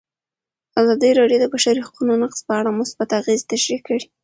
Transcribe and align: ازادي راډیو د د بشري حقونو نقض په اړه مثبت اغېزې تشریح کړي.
ازادي 0.81 1.09
راډیو 1.19 1.39
د 1.41 1.45
د 1.49 1.51
بشري 1.53 1.81
حقونو 1.87 2.13
نقض 2.23 2.39
په 2.47 2.53
اړه 2.59 2.77
مثبت 2.79 3.09
اغېزې 3.19 3.49
تشریح 3.51 3.79
کړي. 3.87 4.01